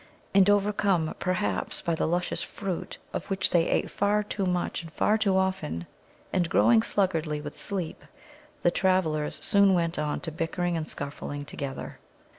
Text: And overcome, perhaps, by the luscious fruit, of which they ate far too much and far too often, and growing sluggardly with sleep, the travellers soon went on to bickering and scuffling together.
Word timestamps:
And 0.33 0.49
overcome, 0.49 1.13
perhaps, 1.19 1.79
by 1.79 1.93
the 1.93 2.07
luscious 2.07 2.41
fruit, 2.41 2.97
of 3.13 3.25
which 3.27 3.51
they 3.51 3.69
ate 3.69 3.91
far 3.91 4.23
too 4.23 4.47
much 4.47 4.81
and 4.81 4.91
far 4.91 5.15
too 5.15 5.37
often, 5.37 5.85
and 6.33 6.49
growing 6.49 6.81
sluggardly 6.81 7.39
with 7.39 7.55
sleep, 7.55 8.03
the 8.63 8.71
travellers 8.71 9.35
soon 9.43 9.75
went 9.75 9.99
on 9.99 10.19
to 10.21 10.31
bickering 10.31 10.75
and 10.75 10.89
scuffling 10.89 11.45
together. 11.45 11.99